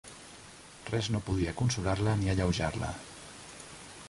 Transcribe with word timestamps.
Res 0.87 1.09
podia 1.27 1.53
consolar-la 1.61 2.17
ni 2.23 2.33
alleujar-la 2.35 2.91